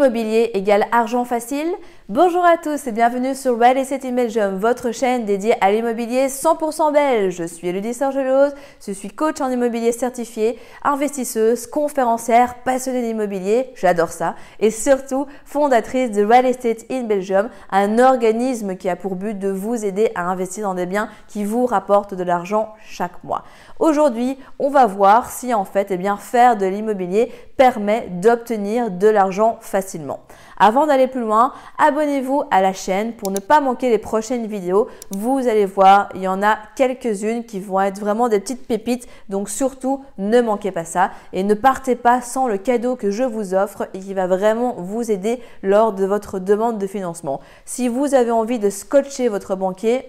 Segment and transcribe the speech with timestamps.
[0.00, 1.68] Immobilier égale argent facile
[2.12, 6.26] Bonjour à tous et bienvenue sur Real Estate in Belgium, votre chaîne dédiée à l'immobilier
[6.26, 7.36] 100% belge.
[7.36, 8.52] Je suis Elodie Sorgelose,
[8.84, 16.10] je suis coach en immobilier certifié, investisseuse, conférencière, passionnée d'immobilier, j'adore ça, et surtout fondatrice
[16.10, 20.28] de Real Estate in Belgium, un organisme qui a pour but de vous aider à
[20.28, 23.44] investir dans des biens qui vous rapportent de l'argent chaque mois.
[23.78, 29.06] Aujourd'hui, on va voir si en fait, eh bien, faire de l'immobilier permet d'obtenir de
[29.06, 30.18] l'argent facilement.
[30.58, 31.52] Avant d'aller plus loin,
[32.00, 34.88] abonnez-vous à la chaîne pour ne pas manquer les prochaines vidéos.
[35.10, 39.06] Vous allez voir, il y en a quelques-unes qui vont être vraiment des petites pépites.
[39.28, 43.22] Donc surtout, ne manquez pas ça et ne partez pas sans le cadeau que je
[43.22, 47.40] vous offre et qui va vraiment vous aider lors de votre demande de financement.
[47.66, 50.06] Si vous avez envie de scotcher votre banquier,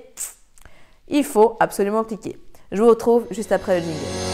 [1.09, 2.37] il faut absolument cliquer.
[2.71, 4.30] Je vous retrouve juste après le jingle.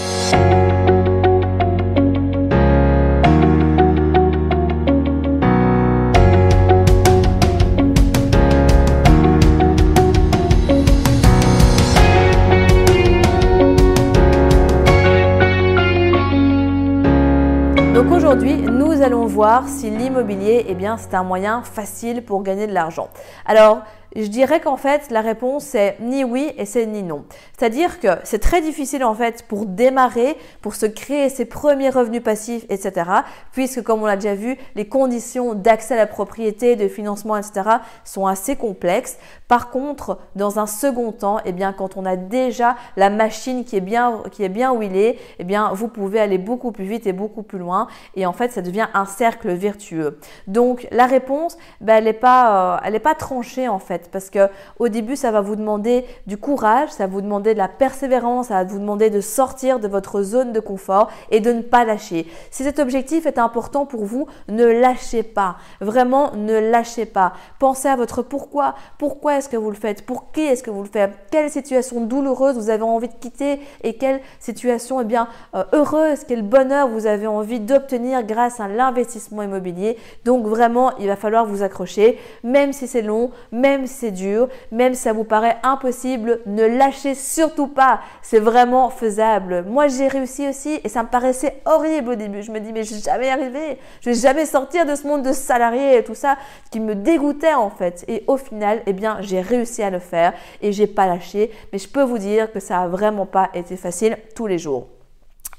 [18.88, 23.10] Nous allons voir si l'immobilier, eh bien, c'est un moyen facile pour gagner de l'argent.
[23.46, 23.82] Alors,
[24.16, 27.26] je dirais qu'en fait, la réponse c'est ni oui et c'est ni non.
[27.58, 32.24] C'est-à-dire que c'est très difficile en fait pour démarrer, pour se créer ses premiers revenus
[32.24, 33.10] passifs, etc.
[33.52, 37.70] Puisque comme on l'a déjà vu, les conditions d'accès à la propriété, de financement, etc.
[38.04, 39.18] sont assez complexes.
[39.48, 43.76] Par contre, dans un second temps, eh bien, quand on a déjà la machine qui
[43.78, 47.13] est bien, qui est bien est, eh bien, vous pouvez aller beaucoup plus vite et
[47.13, 47.88] beaucoup plus loin.
[48.16, 50.20] Et en fait, ça devient un cercle vertueux.
[50.48, 54.87] Donc, la réponse, ben, elle n'est pas, euh, pas tranchée en fait parce que au
[54.87, 58.55] début ça va vous demander du courage, ça va vous demander de la persévérance, ça
[58.55, 62.27] va vous demander de sortir de votre zone de confort et de ne pas lâcher.
[62.51, 65.57] Si cet objectif est important pour vous, ne lâchez pas.
[65.81, 67.34] Vraiment, ne lâchez pas.
[67.59, 68.75] Pensez à votre pourquoi.
[68.97, 70.06] Pourquoi est-ce que vous le faites?
[70.06, 71.11] Pour qui est-ce que vous le faites?
[71.31, 76.23] Quelle situation douloureuse vous avez envie de quitter et quelle situation eh bien euh, heureuse,
[76.27, 79.97] quel bonheur vous avez envie d'obtenir grâce à l'investissement immobilier.
[80.25, 84.93] Donc vraiment, il va falloir vous accrocher, même si c'est long, même c'est dur, même
[84.93, 88.01] ça vous paraît impossible, ne lâchez surtout pas.
[88.21, 89.63] C'est vraiment faisable.
[89.67, 92.43] Moi, j'ai réussi aussi et ça me paraissait horrible au début.
[92.43, 93.77] Je me dis, mais je vais jamais arriver.
[94.01, 96.37] Je vais jamais sortir de ce monde de salariés et tout ça
[96.71, 98.05] qui me dégoûtait en fait.
[98.07, 101.51] Et au final, eh bien, j'ai réussi à le faire et j'ai pas lâché.
[101.71, 104.87] Mais je peux vous dire que ça a vraiment pas été facile tous les jours.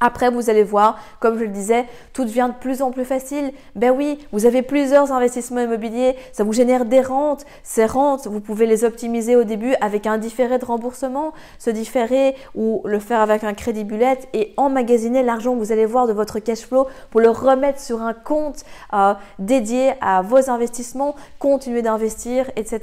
[0.00, 3.53] Après, vous allez voir, comme je le disais, tout devient de plus en plus facile.
[3.75, 7.44] Ben oui, vous avez plusieurs investissements immobiliers, ça vous génère des rentes.
[7.62, 12.37] Ces rentes, vous pouvez les optimiser au début avec un différé de remboursement, ce différé
[12.54, 16.12] ou le faire avec un crédit bullet et emmagasiner l'argent que vous allez voir de
[16.12, 18.64] votre cash flow pour le remettre sur un compte
[18.94, 22.81] euh, dédié à vos investissements, continuer d'investir, etc.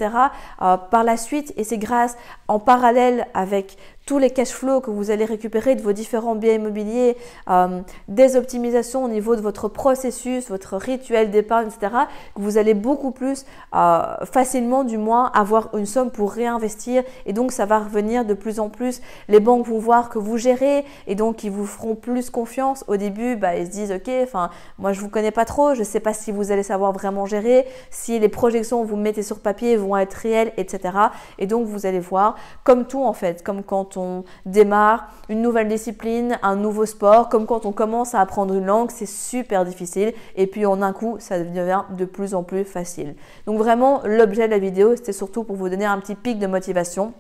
[0.61, 2.17] Euh, par la suite, et c'est grâce
[2.47, 6.53] en parallèle avec tous les cash flows que vous allez récupérer de vos différents biens
[6.53, 7.17] immobiliers,
[7.49, 11.91] euh, des optimisations au niveau de votre processus, votre rituel d'épargne, etc.,
[12.35, 17.03] que vous allez beaucoup plus euh, facilement, du moins, avoir une somme pour réinvestir.
[17.25, 19.01] Et donc, ça va revenir de plus en plus.
[19.27, 22.83] Les banques vont voir que vous gérez et donc ils vous feront plus confiance.
[22.87, 25.83] Au début, bah, ils se disent, OK, enfin, moi, je vous connais pas trop, je
[25.83, 29.39] sais pas si vous allez savoir vraiment gérer, si les projections que vous mettez sur
[29.39, 30.95] papier vont être réelles, etc.
[31.39, 35.67] Et donc, vous allez voir, comme tout en fait, comme quand on démarre une nouvelle
[35.67, 40.13] discipline, un nouveau sport, comme quand on commence à apprendre une langue, c'est super difficile
[40.35, 43.15] et puis en un coup, ça devient de plus en plus facile.
[43.45, 46.47] Donc vraiment, l'objet de la vidéo, c'était surtout pour vous donner un petit pic de
[46.47, 47.13] motivation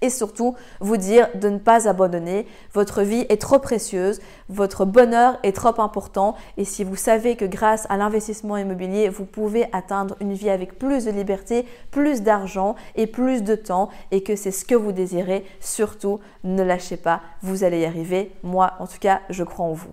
[0.00, 2.46] et surtout vous dire de ne pas abandonner.
[2.72, 7.44] Votre vie est trop précieuse, votre bonheur est trop important et si vous savez que
[7.44, 12.74] grâce à l'investissement immobilier, vous pouvez atteindre une vie avec plus de liberté, plus d'argent
[12.96, 17.20] et plus de temps et que c'est ce que vous désirez, surtout ne lâchez pas,
[17.42, 18.32] vous allez y arriver.
[18.42, 19.92] Moi, en tout cas, je crois en vous.